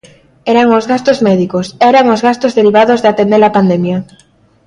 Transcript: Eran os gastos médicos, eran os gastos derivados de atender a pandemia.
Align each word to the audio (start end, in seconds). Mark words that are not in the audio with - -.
Eran 0.53 0.67
os 0.77 0.85
gastos 0.91 1.17
médicos, 1.27 1.65
eran 1.91 2.05
os 2.13 2.23
gastos 2.27 2.55
derivados 2.59 2.99
de 3.03 3.09
atender 3.09 3.41
a 3.45 3.53
pandemia. 3.57 3.97